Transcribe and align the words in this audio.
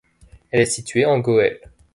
Elle 0.49 0.61
est 0.61 0.65
située 0.65 1.05
en 1.05 1.19
Gohelle. 1.19 1.59